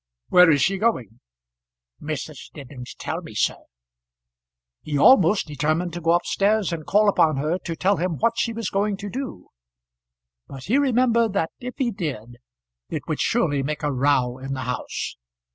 [0.29, 1.19] "Where is she going?"
[1.99, 3.65] "Missus didn't tell me, sir."
[4.81, 8.33] He almost determined to go up stairs and call upon her to tell him what
[8.35, 9.49] she was going to do,
[10.47, 12.37] but he remembered that if he did
[12.89, 15.17] it would surely make a row in the house.